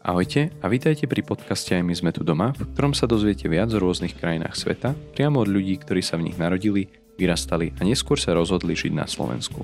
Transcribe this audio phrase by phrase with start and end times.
[0.00, 3.68] Ahojte a vítajte pri podcaste Aj my sme tu doma, v ktorom sa dozviete viac
[3.76, 6.88] o rôznych krajinách sveta, priamo od ľudí, ktorí sa v nich narodili,
[7.20, 9.60] vyrastali a neskôr sa rozhodli žiť na Slovensku.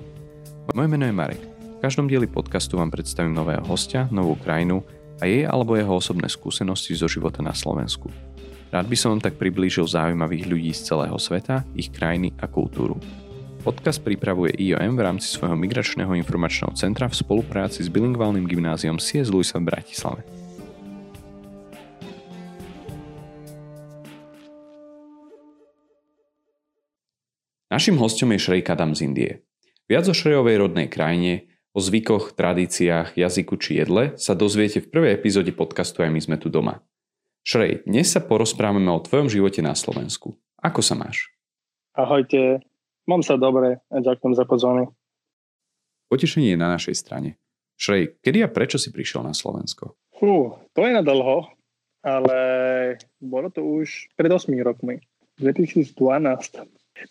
[0.76, 1.40] Moje meno je Marek.
[1.40, 4.84] V každom dieli podcastu vám predstavím nového hostia, novú krajinu
[5.16, 8.12] a jej alebo jeho osobné skúsenosti zo života na Slovensku.
[8.68, 13.00] Rád by som vám tak priblížil zaujímavých ľudí z celého sveta, ich krajiny a kultúru.
[13.66, 19.26] Podcast pripravuje IOM v rámci svojho migračného informačného centra v spolupráci s bilingválnym gymnáziom CS
[19.26, 20.22] Luisa v Bratislave.
[27.66, 29.32] Našim hostom je Šrej Kadam z Indie.
[29.90, 35.18] Viac o Šrejovej rodnej krajine, o zvykoch, tradíciách, jazyku či jedle sa dozviete v prvej
[35.18, 36.86] epizóde podcastu Aj my sme tu doma.
[37.42, 40.38] Šrej, dnes sa porozprávame o tvojom živote na Slovensku.
[40.62, 41.34] Ako sa máš?
[41.98, 42.62] Ahojte,
[43.06, 44.90] Mám sa dobre a ďakujem za pozvanie.
[46.10, 47.38] Potešenie je na našej strane.
[47.78, 49.94] Šrej, kedy a prečo si prišiel na Slovensko?
[50.18, 51.46] Fú, to je na dlho,
[52.02, 52.38] ale
[53.22, 54.98] bolo to už pred 8 rokmi.
[55.38, 55.92] 2012.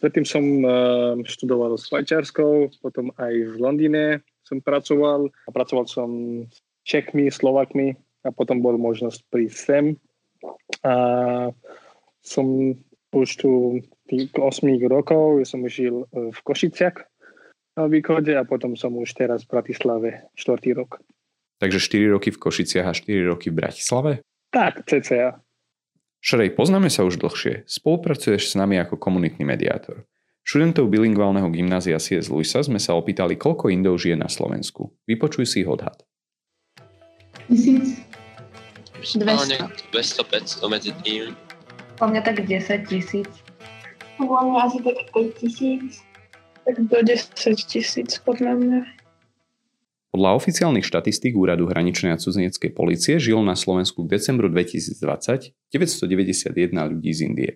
[0.02, 4.04] Predtým som uh, študoval s Švajčiarskou, potom aj v Londýne
[4.44, 5.30] som pracoval.
[5.46, 6.10] A pracoval som
[6.50, 7.94] s Čechmi, Slovakmi
[8.26, 9.86] a potom bol možnosť prísť sem.
[10.82, 10.94] A
[12.26, 12.74] som
[13.14, 16.98] už tu tých 8 rokov som žil e, v Košiciach
[17.76, 20.80] na východe a potom som už teraz v Bratislave 4.
[20.80, 21.02] rok.
[21.60, 24.12] Takže 4 roky v Košiciach a 4 roky v Bratislave?
[24.52, 25.40] Tak, cca.
[26.26, 27.70] Šarej, poznáme sa už dlhšie.
[27.70, 30.10] Spolupracuješ s nami ako komunitný mediátor.
[30.46, 32.30] Študentov bilingválneho gymnázia C.S.
[32.30, 34.94] Luisa sme sa opýtali, koľko Indov žije na Slovensku.
[35.10, 36.02] Vypočuj si ich odhad.
[37.46, 38.02] Tisíc.
[39.06, 39.94] 200.
[39.94, 41.38] 200-500 medzi tým.
[41.98, 43.45] Po mňa tak 10 tisíc.
[44.16, 46.02] Podľa mňa asi tak 5 tisíc.
[46.66, 47.36] Tak do 10
[47.68, 48.80] tisíc podľa mňa.
[50.16, 56.72] Podľa oficiálnych štatistík Úradu hraničnej a cudzineckej policie žilo na Slovensku k decembru 2020 991
[56.72, 57.52] ľudí z Indie.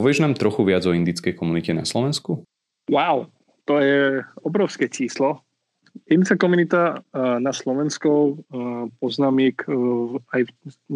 [0.00, 2.48] Povieš nám trochu viac o indickej komunite na Slovensku?
[2.88, 3.28] Wow,
[3.68, 5.44] to je obrovské číslo.
[6.08, 8.40] Indická komunita na Slovensku
[8.96, 9.60] poznám ich
[10.32, 10.48] aj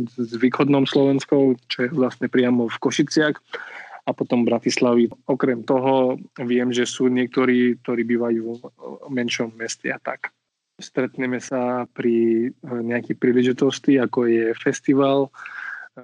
[0.08, 3.36] s východnom Slovenskou, čo je vlastne priamo v Košiciach
[4.04, 5.08] a potom Bratislavy.
[5.24, 10.28] Okrem toho viem, že sú niektorí, ktorí bývajú v menšom meste a tak.
[10.76, 15.30] Stretneme sa pri eh, nejakej príležitosti, ako je festival.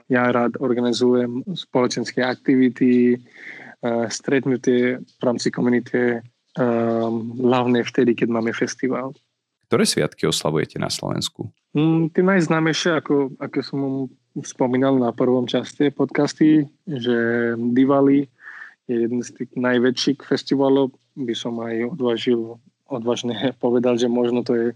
[0.07, 6.23] Ja rád organizujem spoločenské aktivity, eh, stretnutie v rámci komunity, eh,
[7.43, 9.13] hlavne vtedy, keď máme festival.
[9.71, 11.47] Ktoré sviatky oslavujete na Slovensku?
[11.79, 13.81] Mm, tie najznámejšie, ako, ako som
[14.43, 17.15] spomínal na prvom časte podcasty, že
[17.55, 18.27] Diwali
[18.91, 20.91] je jeden z tých najväčších festivalov.
[21.15, 22.59] By som aj odvážil,
[22.91, 24.69] odvážne povedal, že možno to je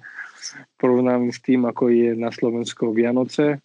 [0.79, 3.59] porovnaný s tým, ako je na Slovensku Vianoce.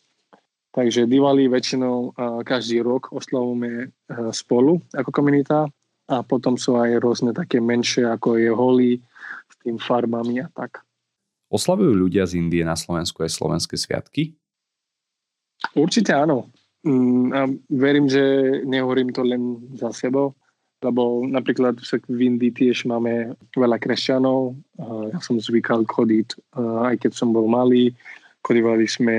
[0.73, 3.93] Takže Diwali väčšinou každý rok oslavujeme
[4.33, 5.69] spolu ako komunita
[6.09, 8.97] a potom sú aj rôzne také menšie, ako je Holi
[9.45, 10.88] s tým farbami a tak.
[11.49, 14.37] Oslavujú ľudia z Indie na Slovensku aj slovenské sviatky?
[15.73, 16.53] Určite áno.
[16.85, 17.41] Mm, a
[17.73, 18.21] verím, že
[18.63, 20.37] nehovorím to len za sebou,
[20.79, 21.75] lebo napríklad
[22.07, 24.55] v Indii tiež máme veľa kresťanov.
[25.11, 27.91] Ja som zvykal chodiť, aj keď som bol malý.
[28.39, 29.17] Chodívali sme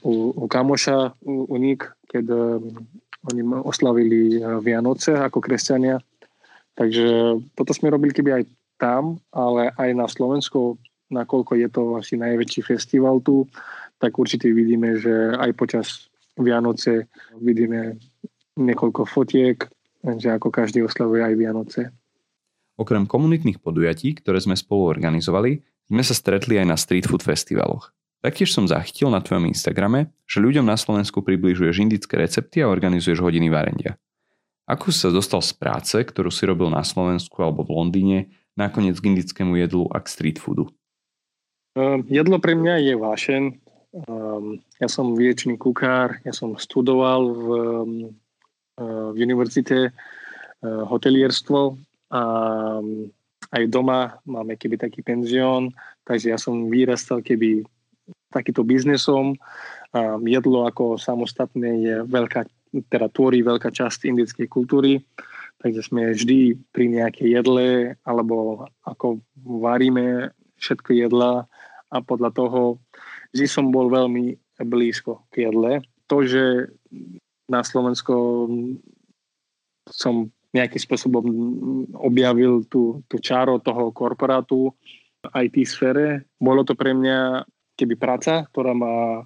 [0.00, 2.72] u, u kamoša, u, u nich, keď um,
[3.28, 6.00] oni oslavili Vianoce ako kresťania.
[6.72, 8.44] Takže toto sme robili keby aj
[8.80, 10.80] tam, ale aj na Slovensku
[11.12, 13.44] nakoľko je to asi najväčší festival tu,
[14.00, 18.00] tak určite vidíme, že aj počas Vianoce vidíme
[18.56, 19.62] niekoľko fotiek,
[20.02, 21.82] že ako každý oslavuje aj Vianoce.
[22.80, 25.60] Okrem komunitných podujatí, ktoré sme spolu organizovali,
[25.92, 27.92] sme sa stretli aj na street food festivaloch.
[28.22, 33.18] Taktiež som zachytil na tvojom Instagrame, že ľuďom na Slovensku približuješ indické recepty a organizuješ
[33.18, 33.98] hodiny varendia.
[34.64, 38.18] Ako si sa dostal z práce, ktorú si robil na Slovensku alebo v Londýne,
[38.54, 40.70] nakoniec k indickému jedlu a k street foodu?
[41.72, 43.44] Um, jedlo pre mňa je vášen.
[44.04, 47.92] Um, ja som viečný kukár, ja som studoval v, um,
[49.12, 51.80] v univerzite uh, hotelierstvo
[52.12, 52.22] a
[52.76, 53.08] um,
[53.56, 55.72] aj doma máme keby taký penzión,
[56.04, 57.64] takže ja som vyrastal keby
[58.28, 59.40] takýto biznesom.
[59.96, 62.52] Um, jedlo ako samostatné je veľká,
[62.92, 65.00] teda tvorí veľká časť indickej kultúry,
[65.64, 71.48] takže sme vždy pri nejakej jedle alebo ako varíme všetko jedla
[71.92, 72.80] a podľa toho
[73.36, 75.84] vždy som bol veľmi blízko k jedle.
[76.08, 76.72] To, že
[77.52, 78.48] na Slovensko
[79.88, 81.24] som nejakým spôsobom
[81.96, 84.72] objavil tú, tú čáro toho korporátu
[85.32, 86.28] IT sfére.
[86.36, 89.24] Bolo to pre mňa keby práca, ktorá ma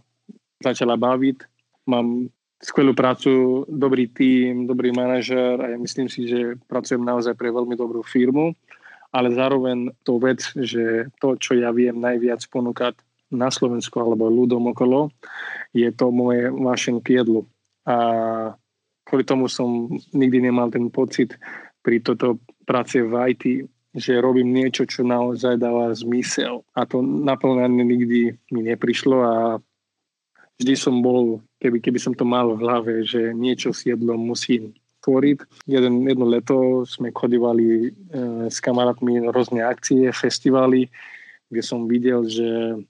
[0.62, 1.42] začala baviť.
[1.90, 2.30] Mám
[2.62, 7.76] skvelú prácu, dobrý tím, dobrý manažer a ja myslím si, že pracujem naozaj pre veľmi
[7.76, 8.56] dobrú firmu,
[9.16, 13.00] ale zároveň to vec, že to, čo ja viem najviac ponúkať
[13.32, 15.08] na Slovensku alebo ľudom okolo,
[15.72, 17.48] je to moje vášen k jedlu.
[17.88, 17.96] A
[19.08, 21.32] kvôli tomu som nikdy nemal ten pocit
[21.80, 22.36] pri toto
[22.68, 23.44] práce v IT,
[23.96, 26.60] že robím niečo, čo naozaj dáva zmysel.
[26.76, 29.34] A to naplňanie nikdy mi neprišlo a
[30.60, 34.76] vždy som bol, keby, keby som to mal v hlave, že niečo s jedlom musím
[35.06, 35.70] tvoriť.
[35.70, 37.90] Jeden, jedno leto sme chodívali e,
[38.50, 40.90] s kamarátmi rôzne akcie, festivaly,
[41.46, 42.82] kde som videl, že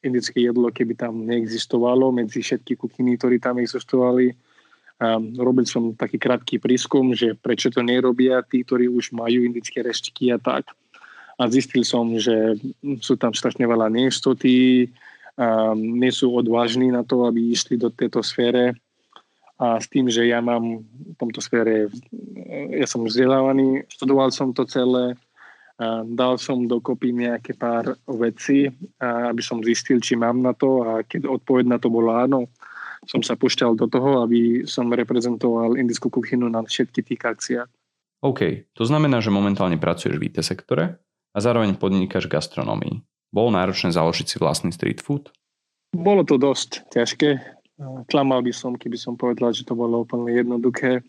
[0.00, 4.32] indické jedlo, keby tam neexistovalo medzi všetky kuchyny, ktorí tam existovali,
[5.00, 9.80] Um, robil som taký krátky prískum, že prečo to nerobia tí, ktorí už majú indické
[9.80, 10.68] reštiky a tak.
[11.40, 12.60] A zistil som, že
[13.00, 14.92] sú tam strašne veľa neistoty,
[15.40, 18.76] um, nie sú odvážni na to, aby išli do tejto sfére.
[19.60, 21.92] A s tým, že ja mám v tomto sfére,
[22.72, 25.20] ja som vzdelávaný, študoval som to celé,
[25.80, 28.68] a dal som dokopy nejaké pár vecí,
[29.00, 32.48] aby som zistil, či mám na to a keď odpoveď na to bola áno,
[33.08, 37.68] som sa pušťal do toho, aby som reprezentoval indickú kuchynu na všetkých tých akciách.
[38.20, 41.00] OK, to znamená, že momentálne pracuješ v IT sektore
[41.32, 43.00] a zároveň podnikáš gastronomii.
[43.32, 45.32] Bolo náročné založiť si vlastný street food?
[45.96, 47.59] Bolo to dosť ťažké.
[48.12, 51.00] Klamal by som, keby som povedal, že to bolo úplne jednoduché.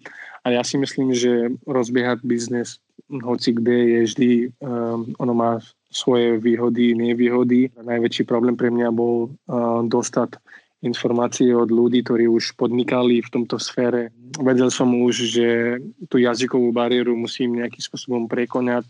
[0.41, 2.79] A ja si myslím, že rozbiehať biznes
[3.19, 4.31] hoci kde je vždy,
[4.63, 5.51] um, ono má
[5.91, 7.67] svoje výhody, nevýhody.
[7.75, 10.39] Najväčší problém pre mňa bol uh, dostať
[10.81, 14.09] informácie od ľudí, ktorí už podnikali v tomto sfére.
[14.39, 15.77] Vedel som už, že
[16.07, 18.87] tú jazykovú bariéru musím nejakým spôsobom prekonať,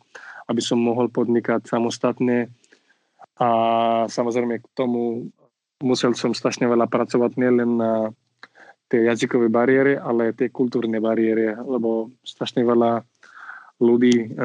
[0.48, 2.48] aby som mohol podnikať samostatne.
[3.42, 3.50] A
[4.08, 5.34] samozrejme k tomu
[5.82, 8.14] musel som strašne veľa pracovať nielen na
[8.92, 13.02] tej jazykovej bariére, ale tej kultúrnej bariére, lebo strašne veľa
[13.82, 14.38] ľudí,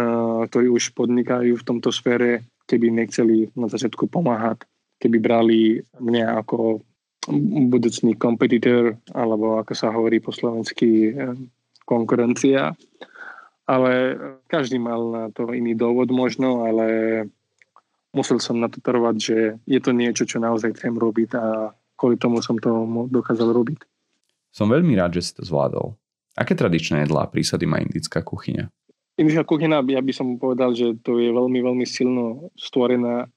[0.48, 4.64] ktorí už podnikajú v tomto sfére, keby nechceli na začiatku pomáhať,
[5.02, 5.60] keby brali
[6.00, 6.80] mňa ako
[7.70, 11.34] budúcný kompetitor, alebo ako sa hovorí po slovensky, eh,
[11.82, 12.74] konkurencia.
[13.66, 14.14] Ale
[14.46, 16.86] každý mal na to iný dôvod možno, ale
[18.16, 19.36] musel som na to trvať, že
[19.68, 22.72] je to niečo, čo naozaj chcem robiť a kvôli tomu som to
[23.12, 23.84] dokázal robiť.
[24.56, 25.92] Som veľmi rád, že si to zvládol.
[26.32, 28.72] Aké tradičné jedlá prísady má indická kuchyňa?
[29.20, 33.28] Indická kuchyňa, ja by som povedal, že to je veľmi, veľmi silno stvorená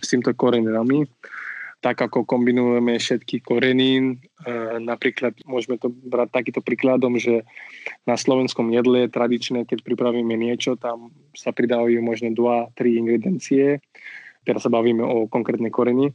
[0.00, 1.08] s týmto koreňami
[1.82, 4.22] tak ako kombinujeme všetky korenín.
[4.78, 7.42] Napríklad môžeme to brať takýto príkladom, že
[8.06, 13.82] na slovenskom jedle je tradičné, keď pripravíme niečo, tam sa pridávajú možno 2-3 ingrediencie.
[14.46, 16.14] Teraz sa bavíme o konkrétnej koreni.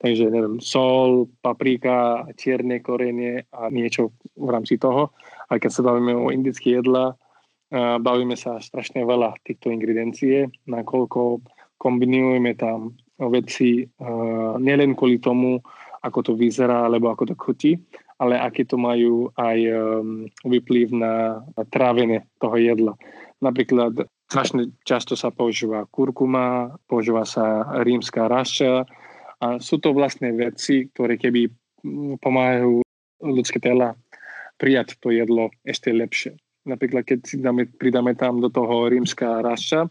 [0.00, 5.12] Takže neviem, sol, paprika, čierne korenie a niečo v rámci toho.
[5.50, 7.18] A keď sa bavíme o indické jedla,
[8.00, 11.44] bavíme sa strašne veľa týchto ingrediencií, nakoľko
[11.76, 12.96] kombinujeme tam
[13.28, 15.60] veci uh, nielen kvôli tomu,
[16.00, 17.76] ako to vyzerá, alebo ako to chutí,
[18.20, 20.28] ale aký to majú aj um,
[20.96, 22.92] na trávenie toho jedla.
[23.40, 28.84] Napríklad strašne často sa používa kurkuma, používa sa rímska raša
[29.40, 31.48] a sú to vlastne veci, ktoré keby
[31.84, 32.84] mm, pomáhajú
[33.24, 33.96] ľudské tela
[34.60, 36.36] prijať to jedlo ešte lepšie.
[36.68, 39.88] Napríklad, keď si dáme, pridáme tam do toho rímska raša,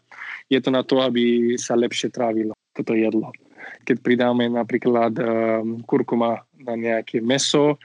[0.53, 3.35] je to na to, aby sa lepšie trávilo toto jedlo.
[3.83, 7.75] Keď pridáme napríklad um, kurkuma na nejaké meso,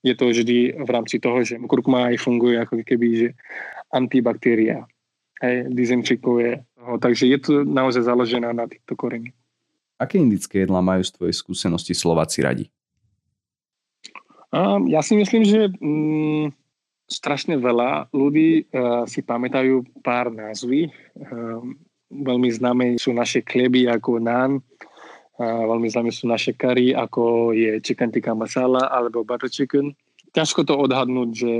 [0.00, 3.28] je to vždy v rámci toho, že kurkuma aj funguje ako keby že
[3.92, 4.88] antibaktéria.
[5.38, 6.66] Hej, dezinfikuje.
[6.98, 9.30] Takže je to naozaj založené na týchto koreni.
[9.98, 12.66] Aké indické jedlá majú z tvojej skúsenosti Slováci radi?
[14.50, 16.50] Um, ja si myslím, že um,
[17.10, 20.88] strašne veľa ľudí uh, si pamätajú pár názvy.
[21.18, 21.76] Um,
[22.08, 24.64] veľmi známe sú naše kleby ako naan,
[25.38, 29.94] a veľmi známe sú naše kary ako je chicken tikka masala alebo butter chicken.
[30.34, 31.52] Ťažko to odhadnúť, že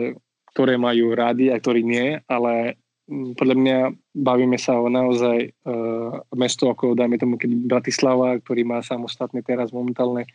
[0.50, 2.74] ktoré majú rádi a ktorí nie, ale
[3.06, 3.78] mm, podľa mňa
[4.18, 9.70] bavíme sa o naozaj uh, mesto ako, dajme tomu, keď Bratislava, ktorý má samostatné teraz
[9.70, 10.26] momentálne,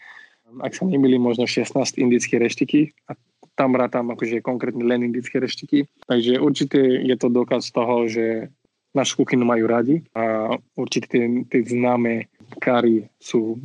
[0.64, 3.20] ak sa nemýlim, možno 16 indické reštiky a
[3.60, 5.86] tam rátam akože konkrétne len indické reštiky.
[6.08, 8.50] Takže určite je to dokaz toho, že
[8.94, 12.30] našu kuchynu majú radi a určite tie, tie známe
[12.62, 13.58] kary sú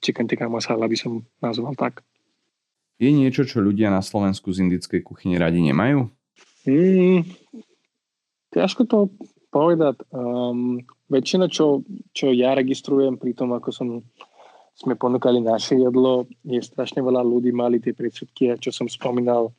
[0.00, 2.00] chicken tikka masala, by som nazval tak.
[2.96, 6.08] Je niečo, čo ľudia na Slovensku z indickej kuchyne radi nemajú?
[6.64, 7.28] Mm,
[8.54, 8.98] ťažko to
[9.52, 10.00] povedať.
[10.14, 10.80] Um,
[11.12, 11.84] väčšina, čo,
[12.16, 13.88] čo ja registrujem pri tom, ako som
[14.74, 19.54] sme ponúkali naše jedlo, je strašne veľa ľudí mali tie predsudky, čo som spomínal,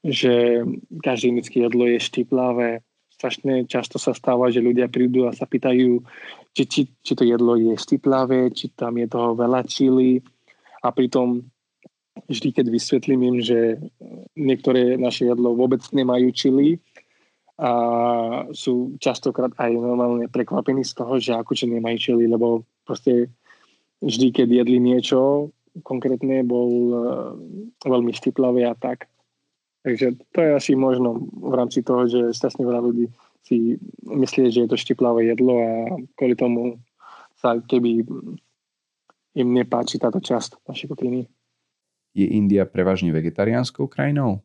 [0.00, 0.64] že
[1.04, 2.80] každé indické jedlo je štiplavé.
[3.16, 6.04] Strašne často sa stáva, že ľudia prídu a sa pýtajú,
[6.52, 10.20] či, či, či to jedlo je štiplavé, či tam je toho veľa čili.
[10.84, 11.40] A pritom
[12.28, 13.80] vždy, keď vysvetlím im, že
[14.36, 16.76] niektoré naše jedlo vôbec nemajú čili,
[17.56, 17.72] a
[18.52, 23.32] sú častokrát aj normálne prekvapení z toho, že akože nemajú čili, lebo proste
[24.04, 27.32] vždy, keď jedli niečo konkrétne, bol uh,
[27.80, 29.08] veľmi štiplavé a tak.
[29.86, 33.06] Takže to je asi možno v rámci toho, že strašne veľa ľudí
[33.46, 35.72] si myslí, že je to štiplavé jedlo a
[36.18, 36.82] kvôli tomu
[37.38, 38.02] sa keby
[39.38, 41.30] im nepáči táto časť našej kuchyny.
[42.18, 44.42] Je India prevažne vegetariánskou krajinou?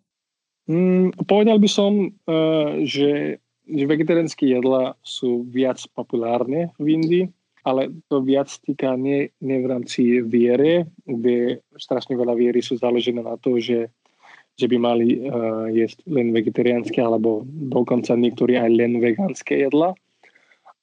[0.70, 7.26] Mm, povedal by som, uh, že, že vegetariánske jedla sú viac populárne v Indii,
[7.66, 13.26] ale to viac týka nie, nie v rámci viere, kde strašne veľa viery sú založené
[13.26, 13.90] na to, že,
[14.62, 19.98] že by mali uh, jesť len vegetariánske, alebo dokonca niektorí aj len vegánske jedla.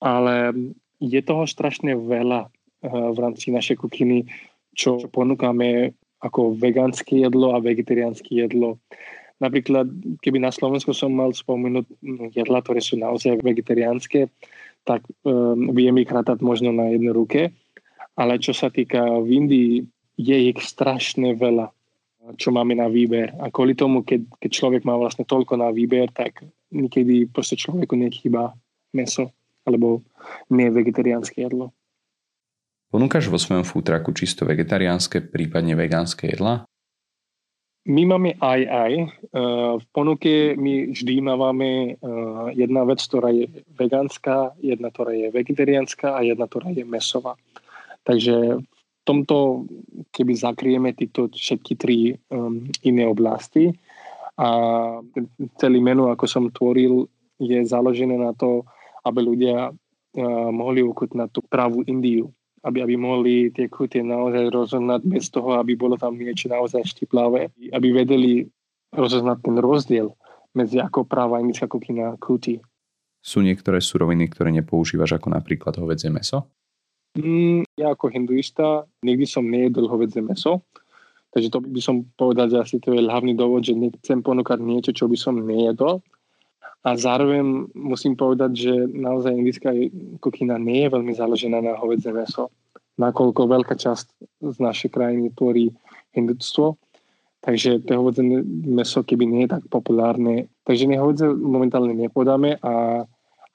[0.02, 0.50] Ale
[0.98, 4.26] je toho strašne veľa uh, v rámci našej kuchyny,
[4.74, 8.82] čo ponúkame ako vegánske jedlo a vegetariánske jedlo.
[9.38, 9.86] Napríklad,
[10.18, 11.86] keby na Slovensku som mal spomenúť
[12.34, 14.26] jedla, ktoré sú naozaj vegetariánske,
[14.82, 17.54] tak um, viem ich rátať možno na jednej ruke.
[18.18, 19.72] Ale čo sa týka v Indii,
[20.18, 21.70] je ich strašne veľa,
[22.36, 23.32] čo máme na výber.
[23.38, 26.44] A kvôli tomu, keď, keď človek má vlastne toľko na výber, tak
[26.74, 28.52] niekedy proste človeku nechýba
[28.92, 29.32] meso
[29.64, 30.04] alebo
[30.52, 31.72] nie vegetariánske jedlo.
[32.88, 36.64] Ponúkaš vo svojom futraku čisto vegetariánske, prípadne vegánske jedla?
[37.88, 38.92] My máme aj aj.
[39.00, 39.06] E,
[39.80, 41.90] v ponuke my vždy máme e,
[42.56, 47.36] jedna vec, ktorá je vegánska, jedna, ktorá je vegetariánska a jedna, ktorá je mesová.
[48.04, 48.77] Takže v
[49.08, 49.64] tomto,
[50.12, 53.72] keby zakrieme tieto všetky tri um, iné oblasti
[54.36, 54.48] a
[55.56, 57.08] celý menu, ako som tvoril,
[57.40, 58.68] je založené na to,
[59.08, 62.28] aby ľudia uh, mohli ukutnať tú pravú Indiu
[62.64, 67.54] aby, aby mohli tie chute naozaj rozoznať bez toho, aby bolo tam niečo naozaj štiplavé,
[67.70, 68.42] aby vedeli
[68.90, 70.10] rozoznať ten rozdiel
[70.56, 72.58] medzi ako práva indická kuchyna a kuti.
[73.22, 76.48] Sú niektoré suroviny, ktoré nepoužívaš, ako napríklad hovedzie meso?
[77.16, 80.60] Mm, ja ako hinduista nikdy som nejedol hovedzie meso,
[81.32, 84.92] takže to by som povedal, že asi to je hlavný dôvod, že nechcem ponúkať niečo,
[84.92, 86.04] čo by som nejedol.
[86.86, 89.74] A zároveň musím povedať, že naozaj indická
[90.22, 92.54] kuchyna nie je veľmi založená na hovedzie meso,
[93.02, 94.06] nakoľko veľká časť
[94.46, 95.74] z našej krajiny tvorí
[96.14, 96.78] hindutstvo.
[97.42, 98.22] Takže to hovedzie
[98.66, 103.06] meso, keby nie je tak populárne, takže nehovedzie momentálne nepodáme a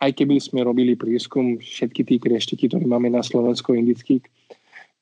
[0.04, 4.28] aj keby sme robili prískum všetky tí kreštiky, ktoré máme na Slovensku indických,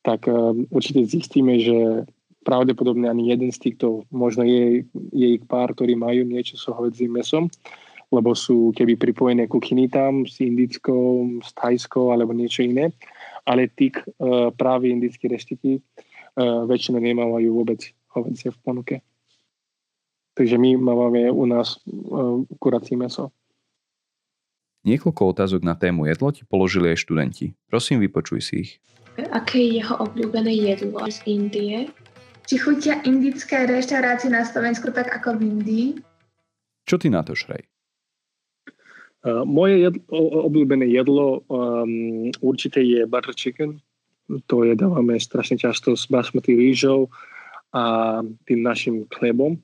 [0.06, 2.06] tak uh, určite zistíme, že
[2.46, 7.18] pravdepodobne ani jeden z týchto, možno je, je ich pár, ktorí majú niečo s hovedzím
[7.18, 7.50] mesom,
[8.12, 12.92] lebo sú keby pripojené kuchyny tam s indickou, s thajskou alebo niečo iné.
[13.46, 17.82] Ale tí uh, práve indické reštiky uh, väčšinou nemávajú vôbec
[18.14, 18.96] hovecie v ponuke.
[20.38, 23.34] Takže my máme u nás uh, kurací meso.
[24.82, 27.54] Niekoľko otázok na tému jedlo ti položili aj študenti.
[27.70, 28.72] Prosím, vypočuj si ich.
[29.30, 31.86] Aké je jeho obľúbené jedlo z Indie?
[32.50, 35.88] Či chutia indické reštaurácie na Slovensku tak ako v Indii?
[36.90, 37.62] Čo ty na to, Šrej?
[39.22, 40.02] Uh, moje jedlo,
[40.50, 43.78] obľúbené jedlo um, určite je butter chicken.
[44.50, 47.06] To jedávame strašne často s basmati rýžou
[47.70, 48.18] a
[48.50, 49.62] tým našim chlebom.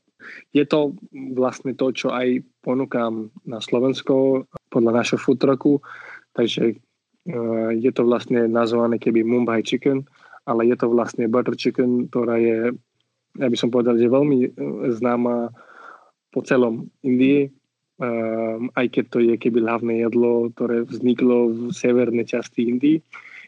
[0.54, 0.94] Je to
[1.34, 5.80] vlastne to, čo aj ponúkam na Slovensko podľa našho food trucku,
[6.36, 10.08] takže uh, je to vlastne nazvané keby Mumbai chicken,
[10.48, 12.72] ale je to vlastne butter chicken, ktorá je,
[13.36, 14.56] ja by som povedal, že veľmi
[14.96, 15.52] známa
[16.32, 17.52] po celom Indii
[17.98, 23.02] um, aj keď to je keby hlavné jedlo, ktoré vzniklo v severnej časti Indii.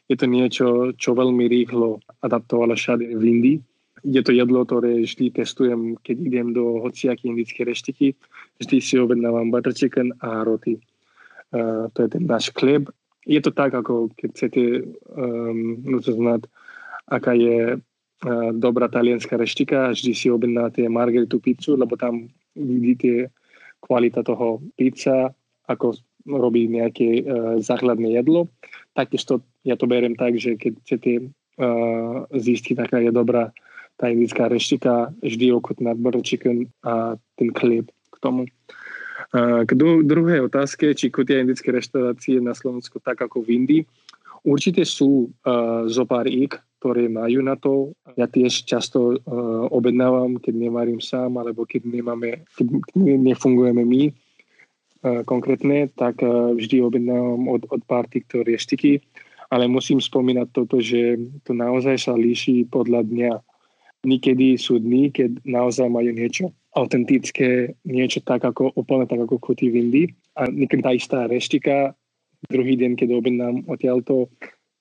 [0.09, 3.57] Je to niečo, čo veľmi rýchlo adaptovalo všade v Indii.
[4.01, 8.15] Je to jedlo, ktoré vždy testujem, keď idem do hociaké indické reštiky.
[8.63, 10.79] Vždy si objednávam butter chicken a roti.
[11.53, 12.93] To je ten náš chleb.
[13.25, 14.63] Je to tak, ako keď chcete
[15.13, 15.81] um,
[17.09, 23.33] aká je uh, dobrá talianská reštika, vždy si objednáte margaritu pizzu, lebo tam vidíte
[23.81, 25.33] kvalita toho pizza,
[25.65, 28.49] ako robí nejaké uh, základné jedlo.
[28.93, 31.11] Takisto ja to beriem tak, že keď chcete
[31.59, 33.53] uh, zistiť, aká je dobrá
[33.99, 38.47] tá indická reštika, vždy okutnať butter chicken a ten chlieb k tomu.
[38.47, 38.78] Uh,
[39.29, 43.81] k dru- druhej otázke, či kutia indické reštaurácie na Slovensku tak ako v Indii.
[44.43, 47.93] určite sú uh, zo pár ik, ktoré majú na to.
[48.15, 49.19] Ja tiež často uh,
[49.69, 52.67] objednávam, keď nevarím sám, alebo keď, nemáme, keď
[52.97, 59.03] nefungujeme my uh, konkrétne, tak uh, vždy objednávam od, od party, ktoré štiky.
[59.49, 63.31] Ale musím spomínať toto, že to naozaj sa líši podľa dňa.
[64.05, 69.73] Niekedy sú dny, keď naozaj majú niečo autentické, niečo tak ako, úplne tak ako chutí
[69.73, 70.07] v Indii.
[70.37, 71.97] A niekedy tá istá reštika,
[72.47, 74.29] druhý deň, keď objednám odtiaľto,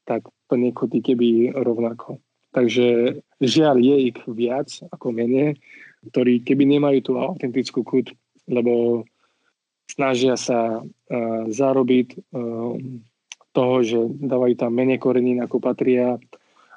[0.04, 2.21] tak to nechutí keby rovnako.
[2.52, 5.61] Takže žiaľ je ich viac ako menej,
[6.09, 8.14] ktorí keby nemajú tú autentickú kut,
[8.49, 9.04] lebo
[9.88, 12.73] snažia sa uh, zarobiť uh,
[13.52, 16.16] toho, že dávajú tam menej korenín ako patria,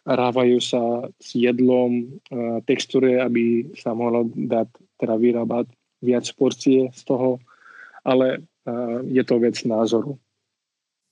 [0.03, 4.67] rávajú sa s jedlom, uh, textúre, aby sa mohlo dať,
[5.01, 5.73] teda vyrábať
[6.05, 7.41] viac porcie z toho,
[8.05, 10.21] ale uh, je to vec názoru.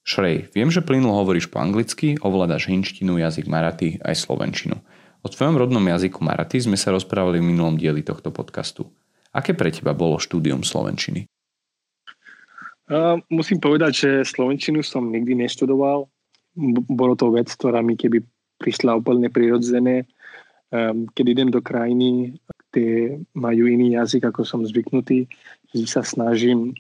[0.06, 4.78] Šrej, viem, že plynulo hovoríš po anglicky, ovládaš hinštinu, jazyk maraty aj slovenčinu.
[5.22, 8.88] O tvojom rodnom jazyku maraty sme sa rozprávali v minulom dieli tohto podcastu.
[9.30, 11.30] Aké pre teba bolo štúdium slovenčiny?
[12.90, 16.10] Uh, musím povedať, že slovenčinu som nikdy neštudoval.
[16.58, 18.26] B- bolo to vec, ktorá mi keby
[18.58, 20.10] prišla úplne prirodzené.
[20.74, 25.26] Um, keď idem do krajiny, kde majú iný jazyk, ako som zvyknutý,
[25.74, 26.78] že sa snažím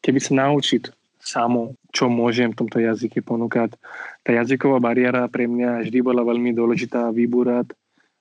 [0.00, 0.86] keby sa naučiť
[1.18, 3.74] samo, čo môžem v tomto jazyke ponúkať.
[4.22, 7.74] Tá jazyková bariéra pre mňa vždy bola veľmi dôležitá vybúrať,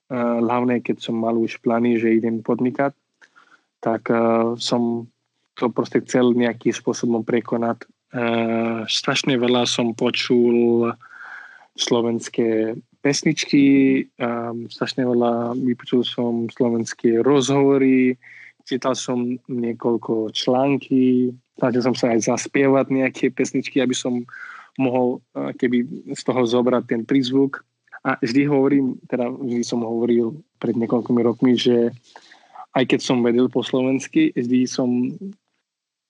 [0.09, 2.97] hlavne keď som mal už plány, že idem podnikať,
[3.77, 4.09] tak
[4.57, 5.05] som
[5.53, 7.85] to proste chcel nejakým spôsobom prekonať.
[8.89, 10.89] Strašne veľa som počul
[11.77, 12.73] slovenské
[13.05, 13.63] pesničky,
[14.73, 18.17] strašne veľa vypočul som slovenské rozhovory,
[18.65, 21.29] čítal som niekoľko články,
[21.61, 24.25] snažil som sa aj zaspievať nejaké pesničky, aby som
[24.81, 27.61] mohol keby z toho zobrať ten prízvuk.
[28.01, 31.93] A vždy hovorím, teda vždy som hovoril pred niekoľkými rokmi, že
[32.73, 35.13] aj keď som vedel po slovensky, vždy som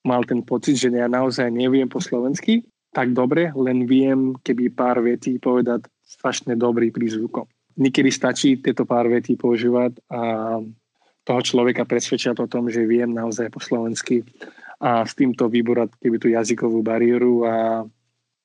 [0.08, 2.64] mal ten pocit, že ja naozaj neviem po slovensky
[2.96, 7.50] tak dobre, len viem, keby pár vetí povedať strašne dobrý prízvukom.
[7.76, 10.22] Niekedy stačí tieto pár vetí používať a
[11.26, 14.22] toho človeka presvedčať o tom, že viem naozaj po slovensky
[14.80, 17.56] a s týmto vyborať keby tú jazykovú bariéru a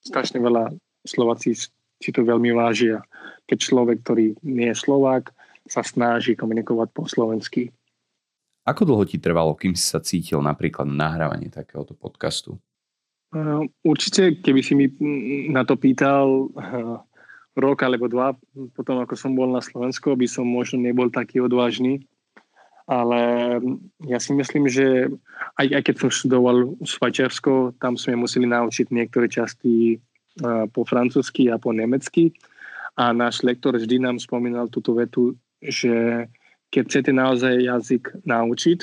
[0.01, 0.73] strašne veľa
[1.05, 1.55] Slováci
[2.01, 3.05] si to veľmi vážia.
[3.45, 5.29] Keď človek, ktorý nie je Slovák,
[5.69, 7.71] sa snaží komunikovať po slovensky.
[8.65, 12.57] Ako dlho ti trvalo, kým si sa cítil napríklad na nahrávanie takéhoto podcastu?
[13.87, 14.87] Určite, keby si mi
[15.53, 16.51] na to pýtal
[17.61, 18.35] rok alebo dva,
[18.75, 22.03] potom ako som bol na Slovensku, by som možno nebol taký odvážny
[22.91, 23.21] ale
[24.03, 25.07] ja si myslím, že
[25.63, 30.03] aj, aj keď som študoval Švajčiarsko, tam sme museli naučiť niektoré časti
[30.75, 32.35] po francúzsky a po nemecky
[32.99, 36.27] a náš lektor vždy nám spomínal túto vetu, že
[36.75, 38.81] keď chcete naozaj jazyk naučiť,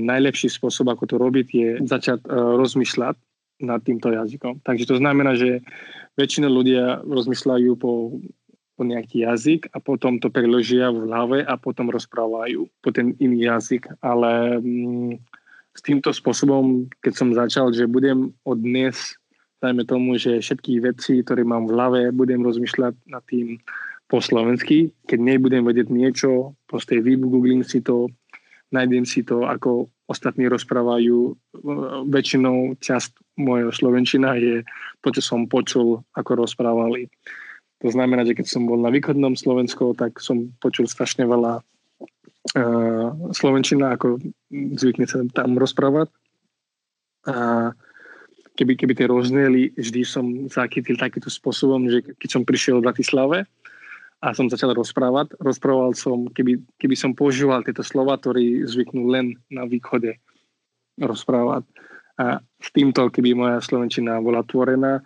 [0.00, 3.16] najlepší spôsob, ako to robiť, je začať rozmýšľať
[3.64, 4.64] nad týmto jazykom.
[4.64, 5.60] Takže to znamená, že
[6.18, 8.20] väčšina ľudia rozmýšľajú po
[8.82, 13.46] po nejaký jazyk a potom to preložia v hlave a potom rozprávajú po ten iný
[13.46, 13.86] jazyk.
[14.00, 15.22] Ale mm,
[15.76, 19.14] s týmto spôsobom, keď som začal, že budem od dnes,
[19.62, 23.62] dajme tomu, že všetky veci, ktoré mám v hlave, budem rozmýšľať nad tým
[24.10, 24.90] po slovensky.
[25.06, 28.10] Keď nebudem vedieť niečo, proste vygooglím si to,
[28.74, 31.38] nájdem si to, ako ostatní rozprávajú.
[32.10, 34.64] Väčšinou časť mojho slovenčina je
[35.00, 37.08] to, čo som počul, ako rozprávali.
[37.82, 43.08] To znamená, že keď som bol na východnom Slovensku, tak som počul strašne veľa uh,
[43.34, 46.12] slovenčina, ako zvykne sa tam rozprávať.
[47.26, 47.70] A
[48.54, 53.38] keby, keby tie rozneli, vždy som zachytil takýmto spôsobom, že keď som prišiel v Bratislave
[54.22, 59.34] a som začal rozprávať, rozprával som, keby, keby som používal tieto slova, ktoré zvyknú len
[59.50, 60.22] na východe
[61.00, 61.66] rozprávať.
[62.20, 65.00] A s týmto, keby moja slovenčina bola tvorená,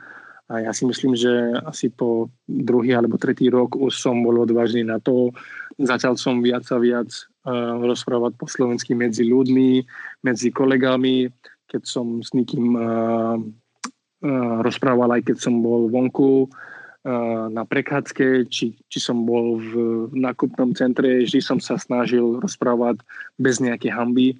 [0.46, 4.86] a ja si myslím, že asi po druhý alebo tretí rok už som bol odvážny
[4.86, 5.34] na to.
[5.74, 9.82] Začal som viac a viac uh, rozprávať po slovensky medzi ľuďmi,
[10.22, 11.26] medzi kolegami,
[11.66, 18.46] keď som s nikým uh, uh, rozprával, aj keď som bol vonku uh, na prechádzke,
[18.46, 19.74] či, či som bol v
[20.14, 23.02] nákupnom centre, vždy som sa snažil rozprávať
[23.34, 24.38] bez nejaké hamby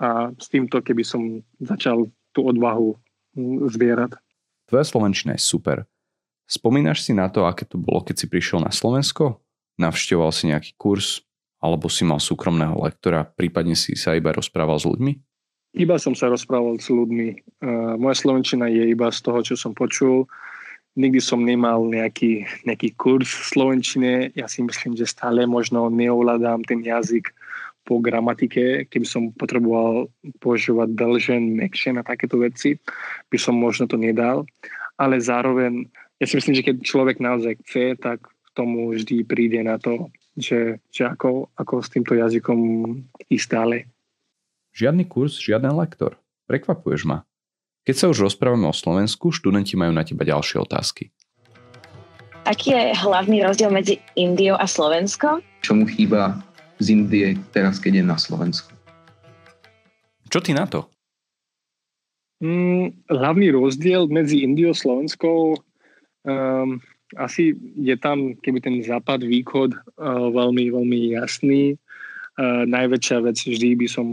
[0.00, 2.96] a s týmto, keby som začal tú odvahu
[3.68, 4.16] zbierať.
[4.64, 5.84] Tvoja slovenčina je super.
[6.48, 9.38] Spomínaš si na to, aké to bolo, keď si prišiel na Slovensko?
[9.76, 11.20] Navštevoval si nejaký kurz?
[11.60, 13.28] Alebo si mal súkromného lektora?
[13.28, 15.12] Prípadne si sa iba rozprával s ľuďmi?
[15.76, 17.60] Iba som sa rozprával s ľuďmi.
[18.00, 20.24] Moja slovenčina je iba z toho, čo som počul.
[20.98, 24.12] nikdy som nemal nejaký, nejaký kurz v Slovenčine.
[24.34, 27.30] Ja si myslím, že stále možno neovládam ten jazyk
[27.90, 28.86] po gramatike.
[28.86, 30.06] Keby som potreboval
[30.38, 32.78] používať Belgian, Mexian a takéto veci,
[33.26, 34.46] by som možno to nedal.
[34.94, 35.90] Ale zároveň,
[36.22, 40.06] ja si myslím, že keď človek naozaj chce, tak k tomu vždy príde na to,
[40.38, 42.58] že, že ako, ako s týmto jazykom
[43.26, 43.80] ísť ďalej.
[44.70, 46.14] Žiadny kurz, žiaden lektor.
[46.46, 47.26] Prekvapuješ ma.
[47.82, 51.10] Keď sa už rozprávame o Slovensku, študenti majú na teba ďalšie otázky.
[52.46, 55.42] Aký je hlavný rozdiel medzi Indiou a Slovenskom?
[55.60, 56.40] Čo mu chýba
[56.80, 58.72] z Indie teraz, keď je na Slovensku?
[60.32, 60.88] Čo ty na to?
[62.40, 65.60] Mm, hlavný rozdiel medzi Indiou a Slovenskou
[66.24, 66.80] um,
[67.20, 71.76] asi je tam, keby ten západ, východ uh, veľmi, veľmi jasný.
[72.40, 74.06] Uh, najväčšia vec vždy by som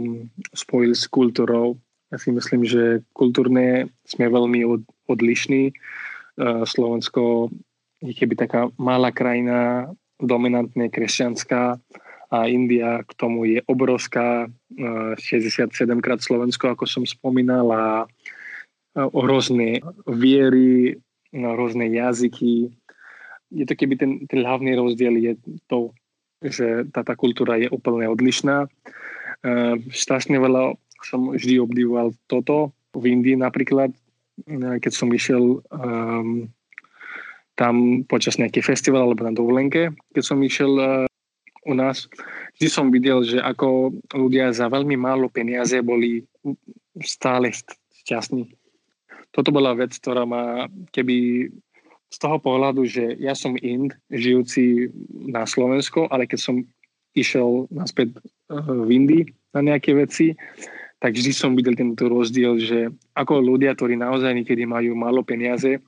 [0.52, 1.80] spojil s kultúrou.
[2.12, 5.72] Ja si myslím, že kultúrne sme veľmi od, odlišní.
[6.36, 7.54] Uh, Slovensko
[8.04, 11.80] je keby taká malá krajina, dominantne kresťanská
[12.28, 17.84] a India k tomu je obrovská, 67 uh, krát Slovensko, ako som spomínal, a
[18.98, 20.98] o rôzne viery,
[21.32, 22.74] rôzne jazyky.
[23.54, 25.34] Je to keby ten, ten hlavný rozdiel je
[25.72, 25.94] to,
[26.44, 28.68] že táto kultúra je úplne odlišná.
[29.46, 32.74] Uh, strašne veľa som vždy obdivoval toto.
[32.98, 33.94] V Indii napríklad,
[34.82, 36.50] keď som išiel um,
[37.54, 41.07] tam počas nejaký festival alebo na dovolenke, keď som išiel uh,
[41.68, 42.08] u nás,
[42.56, 46.24] vždy som videl, že ako ľudia za veľmi málo peniaze boli
[47.04, 47.52] stále
[48.04, 48.48] šťastní.
[49.36, 51.52] Toto bola vec, ktorá ma keby
[52.08, 56.56] z toho pohľadu, že ja som Ind, žijúci na Slovensku, ale keď som
[57.12, 58.16] išiel naspäť
[58.50, 60.40] v Indii na nejaké veci,
[60.98, 65.84] tak vždy som videl tento rozdiel, že ako ľudia, ktorí naozaj niekedy majú málo peniaze,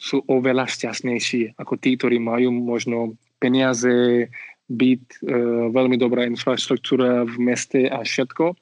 [0.00, 4.26] sú oveľa šťastnejší ako tí, ktorí majú možno peniaze,
[4.70, 5.34] byt, e,
[5.74, 8.54] veľmi dobrá infraštruktúra v meste a všetko,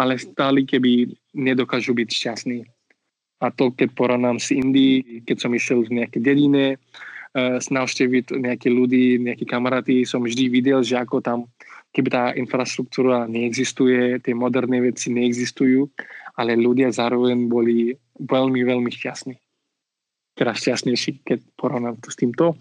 [0.00, 2.64] ale stále keby nedokážu byť šťastní.
[3.40, 8.68] A to, keď porovnám s Indii, keď som išiel v nejaké dedine, uh, navštíviť nejaké
[8.68, 11.48] ľudí, nejaké kamaráty, som vždy videl, že ako tam
[11.90, 15.90] keby tá infraštruktúra neexistuje, tie moderné veci neexistujú,
[16.38, 19.34] ale ľudia zároveň boli veľmi, veľmi šťastní.
[20.38, 22.54] Teraz šťastnejší, keď porovnám to s týmto.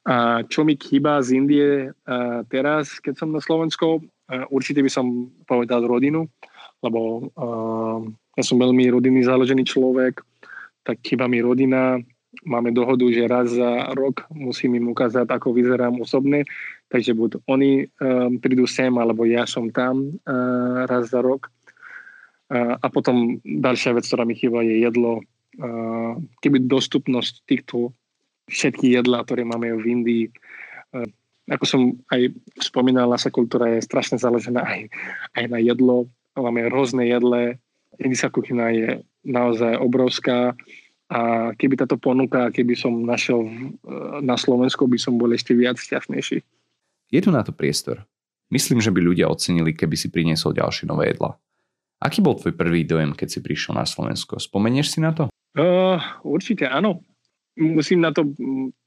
[0.00, 4.00] A čo mi chýba z Indie a teraz, keď som na Slovensku,
[4.48, 6.24] určite by som povedal rodinu,
[6.80, 8.00] lebo uh,
[8.32, 10.24] ja som veľmi rodinný založený človek,
[10.88, 12.00] tak chýba mi rodina,
[12.48, 16.48] máme dohodu, že raz za rok musím im ukázať, ako vyzerám osobne,
[16.90, 21.46] Takže buď oni um, prídu sem, alebo ja som tam uh, raz za rok.
[22.50, 25.22] Uh, a potom ďalšia vec, ktorá mi chýba, je jedlo.
[25.54, 27.94] Uh, keby dostupnosť týchto
[28.50, 30.24] všetkých jedlá, ktoré máme v Indii,
[30.94, 31.08] uh,
[31.50, 31.80] ako som
[32.14, 32.30] aj
[32.62, 34.80] spomínal, naša kultúra je strašne založená aj,
[35.34, 36.06] aj na jedlo.
[36.38, 37.58] Máme rôzne jedle.
[37.98, 40.54] Indická kuchyna je naozaj obrovská.
[41.10, 43.42] A keby táto ponuka, keby som našiel
[44.22, 46.38] na Slovensku, by som bol ešte viac šťastnejší.
[47.10, 48.06] Je tu na to priestor.
[48.54, 51.34] Myslím, že by ľudia ocenili, keby si priniesol ďalšie nové jedla.
[51.98, 54.38] Aký bol tvoj prvý dojem, keď si prišiel na Slovensko?
[54.38, 55.26] Spomenieš si na to?
[55.58, 57.02] Uh, určite áno.
[57.58, 58.28] Musím na to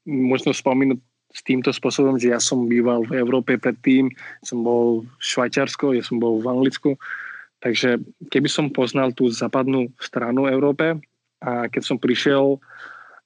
[0.08, 1.00] možno spomínať
[1.34, 4.14] s týmto spôsobom, že ja som býval v Európe predtým,
[4.46, 6.94] som bol v Švajčiarsko, ja som bol v Anglicku,
[7.58, 7.98] takže
[8.30, 11.02] keby som poznal tú západnú stranu Európe
[11.42, 12.62] a keď som prišiel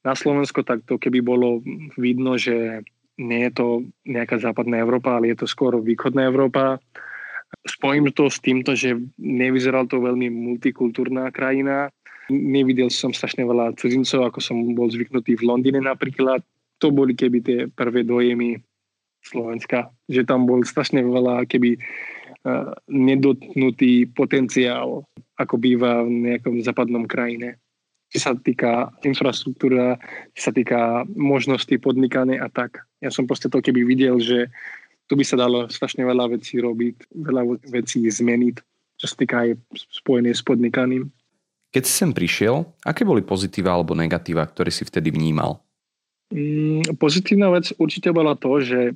[0.08, 1.60] na Slovensko, tak to keby bolo
[2.00, 2.88] vidno, že
[3.20, 3.68] nie je to
[4.08, 6.80] nejaká západná Európa, ale je to skôr východná Európa.
[7.68, 11.92] Spojím to s týmto, že nevyzeral to veľmi multikultúrna krajina.
[12.32, 16.44] Nevidel som strašne veľa cudzincov, ako som bol zvyknutý v Londýne napríklad.
[16.84, 18.60] To boli keby tie prvé dojemy
[19.24, 25.04] Slovenska, že tam bol strašne veľa keby uh, nedotnutý potenciál,
[25.40, 27.58] ako býva v nejakom západnom krajine
[28.08, 30.00] či sa týka infraštruktúra,
[30.32, 32.88] či sa týka možnosti podnikania a tak.
[33.04, 34.48] Ja som proste to keby videl, že
[35.08, 38.56] tu by sa dalo strašne veľa vecí robiť, veľa vecí zmeniť,
[39.00, 41.12] čo sa týka aj spojené s podnikaním.
[41.72, 45.60] Keď si sem prišiel, aké boli pozitíva alebo negatíva, ktoré si vtedy vnímal?
[46.32, 48.96] Mm, pozitívna vec určite bola to, že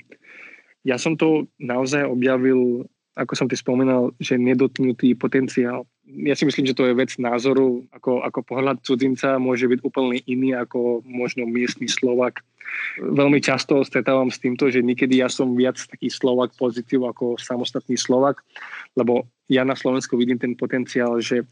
[0.81, 6.67] ja som to naozaj objavil, ako som ti spomínal, že nedotnutý potenciál ja si myslím,
[6.67, 11.47] že to je vec názoru, ako, ako pohľad cudzinca môže byť úplne iný ako možno
[11.47, 12.43] miestny Slovak.
[12.99, 17.95] Veľmi často stretávam s týmto, že niekedy ja som viac taký Slovak pozitív ako samostatný
[17.95, 18.43] Slovak,
[18.95, 21.47] lebo ja na Slovensku vidím ten potenciál, že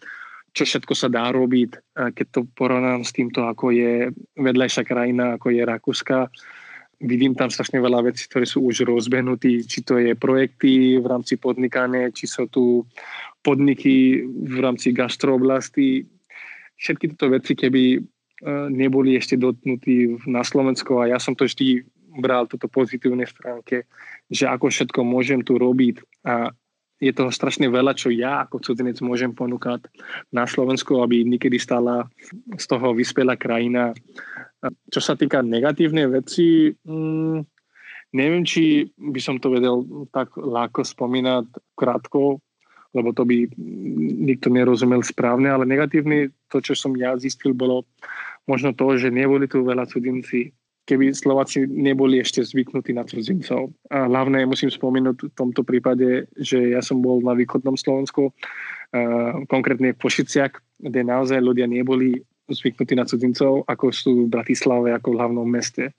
[0.54, 5.54] čo všetko sa dá robiť, keď to porovnám s týmto, ako je vedľajšia krajina, ako
[5.54, 6.18] je Rakúska.
[7.00, 11.40] Vidím tam strašne veľa vecí, ktoré sú už rozbehnutí, či to je projekty v rámci
[11.40, 12.84] podnikania, či sú tu
[13.40, 16.04] podniky v rámci gastrooblasti.
[16.76, 18.00] Všetky tieto veci, keby e,
[18.68, 21.88] neboli ešte dotknutí na Slovensku a ja som to vždy
[22.20, 23.88] bral toto pozitívne stránke,
[24.28, 26.52] že ako všetko môžem tu robiť a
[27.00, 29.88] je toho strašne veľa, čo ja ako cudzinec môžem ponúkať
[30.36, 32.12] na Slovensku, aby niekedy stala
[32.60, 33.96] z toho vyspelá krajina.
[34.92, 37.40] Čo sa týka negatívnej veci, mm,
[38.12, 42.44] neviem, či by som to vedel tak ľahko spomínať krátko,
[42.92, 43.48] lebo to by
[44.20, 47.88] nikto nerozumel správne, ale negatívne to, čo som ja zistil, bolo
[48.50, 50.52] možno to, že neboli tu veľa cudzinci
[50.90, 53.70] keby Slováci neboli ešte zvyknutí na cudzincov.
[53.94, 58.34] A hlavne musím spomenúť v tomto prípade, že ja som bol na východnom Slovensku,
[59.46, 62.18] konkrétne v Pošiciach, kde naozaj ľudia neboli
[62.50, 65.94] zvyknutí na cudzincov, ako sú v Bratislave, ako v hlavnom meste.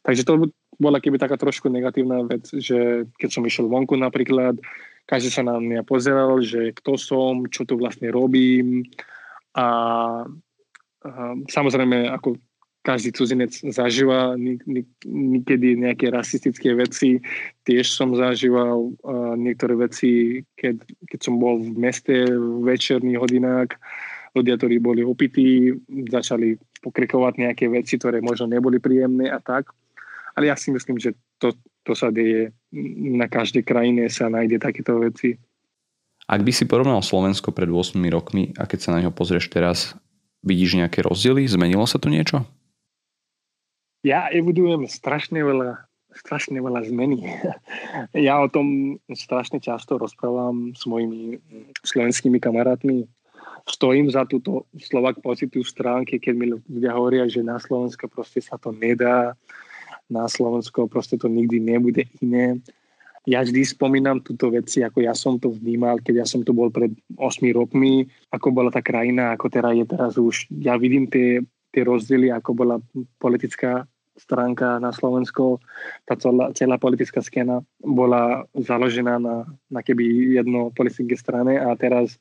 [0.00, 0.48] Takže to
[0.80, 4.56] bola keby taká trošku negatívna vec, že keď som išiel vonku napríklad,
[5.04, 8.88] každý sa na mňa pozeral, že kto som, čo tu vlastne robím
[9.52, 9.68] a, a
[11.52, 12.40] samozrejme ako
[12.82, 14.34] každý cudzinec zažíva
[15.06, 17.22] niekedy nejaké rasistické veci.
[17.62, 18.90] Tiež som zažíval
[19.38, 23.70] niektoré veci, keď, keď som bol v meste v večerných hodinách.
[24.34, 25.70] Ľudia, ktorí boli opití,
[26.10, 29.70] začali pokrikovať nejaké veci, ktoré možno neboli príjemné a tak.
[30.34, 31.54] Ale ja si myslím, že to,
[31.86, 32.50] to sa deje.
[33.14, 35.38] Na každej krajine sa nájde takéto veci.
[36.26, 39.92] Ak by si porovnal Slovensko pred 8 rokmi a keď sa na ňo pozrieš teraz,
[40.40, 41.44] vidíš nejaké rozdiely?
[41.44, 42.48] Zmenilo sa tu niečo?
[44.02, 45.78] Ja evidujem strašne veľa,
[46.14, 47.22] strašne veľa zmeny.
[48.12, 51.38] Ja o tom strašne často rozprávam s mojimi
[51.86, 53.06] slovenskými kamarátmi.
[53.62, 58.58] Stojím za túto Slovak pozitív stránky, keď mi ľudia hovoria, že na Slovensko proste sa
[58.58, 59.38] to nedá,
[60.10, 62.58] na Slovensko proste to nikdy nebude iné.
[63.22, 66.74] Ja vždy spomínam túto veci, ako ja som to vnímal, keď ja som tu bol
[66.74, 67.22] pred 8
[67.54, 70.50] rokmi, ako bola tá krajina, ako teraz je teraz už.
[70.58, 71.38] Ja vidím tie,
[71.70, 72.76] tie rozdiely, ako bola
[73.22, 73.86] politická
[74.16, 75.56] stránka na Slovensku,
[76.04, 82.20] tá celá, celá politická scéna bola založená na, na keby jedno politické strane a teraz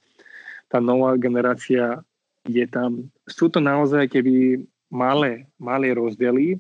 [0.72, 2.00] tá nová generácia
[2.48, 3.12] je tam.
[3.28, 6.58] Sú to naozaj keby malé, malé rozdiely,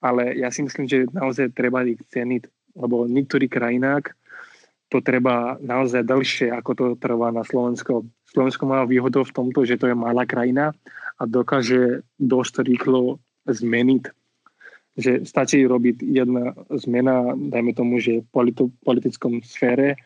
[0.00, 4.12] ale ja si myslím, že naozaj treba ich ceniť, lebo v niektorých krajinách
[4.86, 8.06] to treba naozaj dlhšie, ako to trvá na Slovensko.
[8.30, 10.70] Slovensko má výhodu v tomto, že to je malá krajina
[11.18, 13.18] a dokáže dosť rýchlo
[13.50, 14.25] zmeniť
[14.96, 20.00] že stačí robiť jedna zmena, dajme tomu, že v politi- politickom sfére.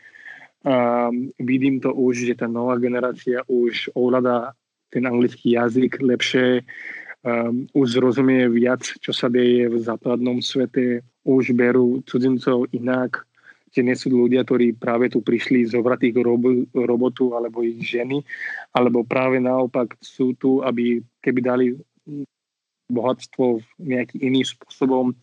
[0.66, 1.08] A
[1.40, 4.52] vidím to už, že tá nová generácia už ovláda
[4.90, 6.66] ten anglický jazyk lepšie,
[7.22, 13.24] um, už rozumie viac, čo sa deje v západnom svete, už berú cudzincov inak,
[13.70, 18.18] že nie sú ľudia, ktorí práve tu prišli zobrať ich robo, robotu alebo ich ženy,
[18.74, 21.66] alebo práve naopak sú tu, aby keby dali
[22.90, 25.16] bohatstvo nejakým iným spôsobom.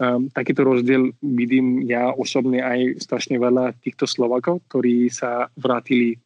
[0.00, 6.16] Um, takýto rozdiel vidím ja osobne aj strašne veľa týchto Slovakov, ktorí sa vrátili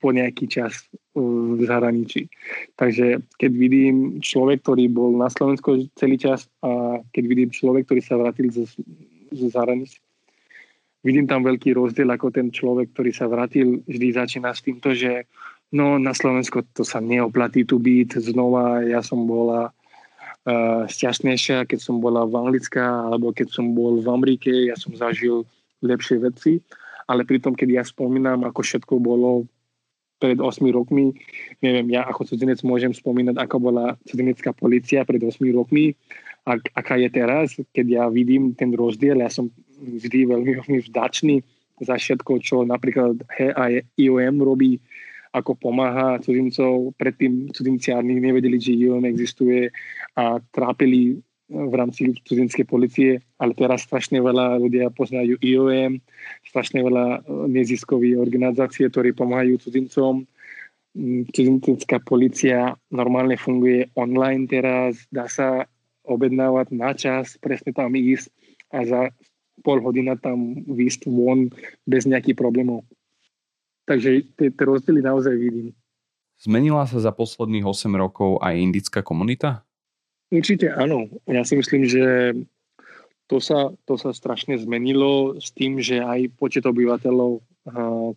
[0.00, 2.26] po nejaký čas v zahraničí.
[2.74, 8.02] Takže keď vidím človek, ktorý bol na Slovensku celý čas a keď vidím človek, ktorý
[8.02, 8.64] sa vrátil zo,
[9.30, 10.00] zo zahraničí,
[11.04, 15.28] vidím tam veľký rozdiel, ako ten človek, ktorý sa vrátil, vždy začína s týmto, že
[15.76, 19.72] no na Slovensku to sa neoplatí tu byť znova, ja som bola
[20.46, 24.94] uh, šťastnejšia, keď som bola v Anglická, alebo keď som bol v Amerike, ja som
[24.96, 25.44] zažil
[25.84, 26.60] lepšie veci,
[27.10, 29.48] ale pritom, keď ja spomínam, ako všetko bolo
[30.20, 31.16] pred 8 rokmi,
[31.64, 35.96] neviem, ja ako cudzinec môžem spomínať, ako bola cudzinecká policia pred 8 rokmi,
[36.44, 39.48] ak, aká je teraz, keď ja vidím ten rozdiel, ja som
[39.80, 41.40] vždy veľmi, veľmi vdačný
[41.80, 43.24] za všetko, čo napríklad
[43.96, 44.76] IOM robí
[45.30, 46.94] ako pomáha cudzincov.
[46.98, 49.70] Predtým cudzinci ani nevedeli, že IOM existuje
[50.18, 55.98] a trápili v rámci cudzinskej policie, ale teraz strašne veľa ľudia poznajú IOM,
[56.46, 57.18] strašne veľa e,
[57.50, 60.22] neziskových organizácií, ktorí pomáhajú cudzincom.
[60.94, 65.66] Mm, Cudzinská policia normálne funguje online teraz, dá sa
[66.06, 68.30] objednávať na čas, presne tam ísť
[68.70, 69.00] a za
[69.66, 71.50] pol hodina tam výjsť von
[71.84, 72.86] bez nejakých problémov.
[73.90, 75.74] Takže tie, rozdiely naozaj vidím.
[76.38, 79.66] Zmenila sa za posledných 8 rokov aj indická komunita?
[80.30, 81.10] Určite áno.
[81.26, 82.38] Ja si myslím, že
[83.26, 87.42] to sa, to sa strašne zmenilo s tým, že aj počet obyvateľov,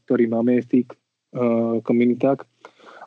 [0.05, 0.87] ktorí máme v tých
[1.81, 2.45] komunitách,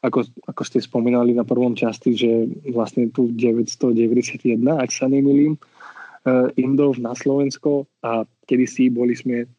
[0.03, 2.31] a ako, ako ste spomínali na prvom časti, že
[2.71, 9.51] vlastne tu 991, ak sa nemýlim, uh, Indov na Slovensko a kedysi boli sme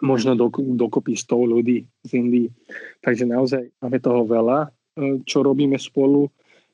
[0.00, 2.48] možno do, dokopy 100 ľudí z Indii.
[3.04, 6.28] Takže naozaj máme toho veľa, uh, čo robíme spolu.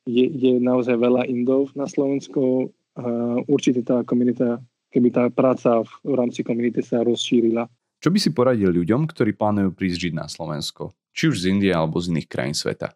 [0.07, 2.71] Je, je naozaj veľa Indov na Slovensku.
[2.97, 4.63] Uh, určite tá komunita,
[4.95, 9.33] keby tá práca v, v rámci komunity sa rozšírila, čo by si poradil ľuďom, ktorí
[9.33, 10.93] plánujú prísť žiť na Slovensko?
[11.17, 12.93] Či už z Indie alebo z iných krajín sveta?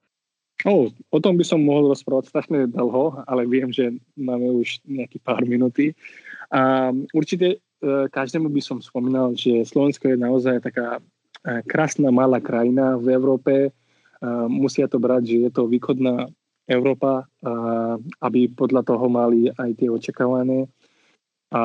[0.69, 5.17] O, o tom by som mohol rozprávať strašne dlho, ale viem, že máme už nejaký
[5.25, 5.97] pár minúty.
[6.53, 7.59] A určite e,
[8.11, 11.03] každému by som spomínal, že Slovensko je naozaj taká e,
[11.65, 13.55] krásna malá krajina v Európe.
[13.67, 13.71] E,
[14.49, 16.29] musia to brať, že je to východná
[16.71, 17.27] Európa,
[18.23, 20.71] aby podľa toho mali aj tie očakávané.
[21.51, 21.63] A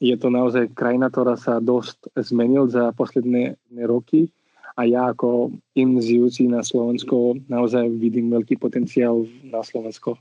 [0.00, 4.32] je to naozaj krajina, ktorá sa dosť zmenil za posledné roky
[4.80, 10.16] a ja ako in žijúci na Slovensko naozaj vidím veľký potenciál na Slovensko.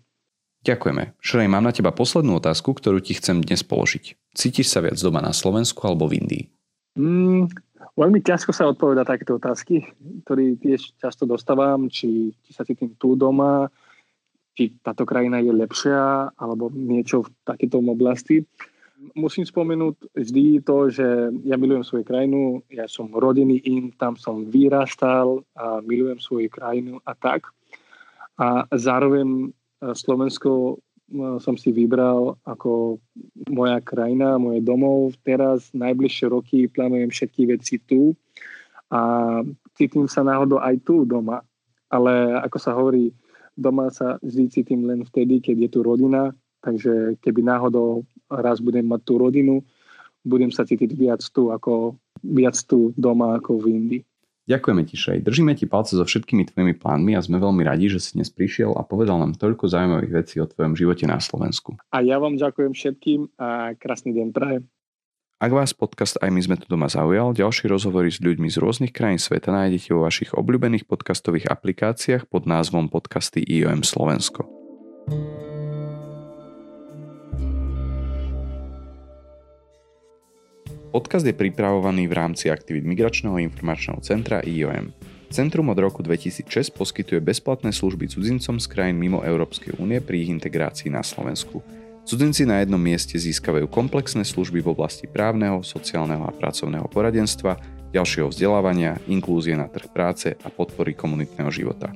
[0.63, 1.15] Ďakujeme.
[1.23, 4.35] Šrej, mám na teba poslednú otázku, ktorú ti chcem dnes položiť.
[4.35, 6.43] Cítiš sa viac doma na Slovensku alebo v Indii?
[6.99, 7.47] Mm,
[7.95, 9.87] veľmi ťažko sa odpoveda takéto otázky,
[10.27, 13.71] ktoré tiež často dostávam, či, či sa cítim tu doma,
[14.53, 18.43] či táto krajina je lepšia, alebo niečo v takéto oblasti
[19.15, 21.07] musím spomenúť vždy to, že
[21.47, 26.99] ja milujem svoju krajinu, ja som rodinný in, tam som vyrastal a milujem svoju krajinu
[27.07, 27.47] a tak.
[28.39, 32.99] A zároveň Slovensko e, som si vybral ako
[33.47, 35.15] moja krajina, moje domov.
[35.23, 38.13] Teraz najbližšie roky plánujem všetky veci tu
[38.91, 39.01] a
[39.77, 41.39] cítim sa náhodou aj tu doma.
[41.89, 43.09] Ale ako sa hovorí,
[43.57, 48.85] doma sa vždy cítim len vtedy, keď je tu rodina, takže keby náhodou raz budem
[48.85, 49.65] mať tú rodinu,
[50.21, 54.03] budem sa cítiť viac tu, ako, viac tu doma ako v Indii.
[54.49, 55.21] Ďakujeme ti, Šej.
[55.21, 58.73] Držíme ti palce so všetkými tvojimi plánmi a sme veľmi radi, že si dnes prišiel
[58.73, 61.77] a povedal nám toľko zaujímavých vecí o tvojom živote na Slovensku.
[61.93, 64.65] A ja vám ďakujem všetkým a krásny deň prajem.
[65.39, 68.91] Ak vás podcast Aj my sme tu doma zaujal, ďalšie rozhovory s ľuďmi z rôznych
[68.91, 74.49] krajín sveta nájdete vo vašich obľúbených podcastových aplikáciách pod názvom podcasty IOM Slovensko.
[80.89, 84.89] Podcast je pripravovaný v rámci aktivít Migračného informačného centra IOM.
[85.29, 90.33] Centrum od roku 2006 poskytuje bezplatné služby cudzincom z krajín mimo Európskej únie pri ich
[90.33, 91.61] integrácii na Slovensku.
[92.09, 97.61] Cudzinci na jednom mieste získavajú komplexné služby v oblasti právneho, sociálneho a pracovného poradenstva,
[97.93, 101.93] ďalšieho vzdelávania, inklúzie na trh práce a podpory komunitného života.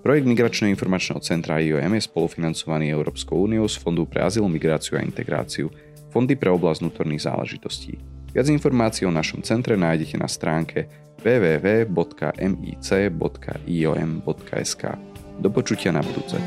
[0.00, 5.04] Projekt Migračného informačného centra IOM je spolufinancovaný Európskou úniou z Fondu pre azyl, migráciu a
[5.04, 5.68] integráciu,
[6.08, 8.11] Fondy pre oblasť vnútorných záležitostí.
[8.32, 10.88] Viac informácií o našom centre nájdete na stránke
[11.20, 11.92] www.mic.iom.sk.
[15.38, 16.40] Do počutia na budúce.